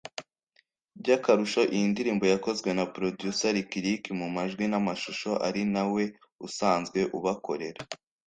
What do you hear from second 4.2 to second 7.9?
majwi n’amashusho ari na we usanzwe ubakorera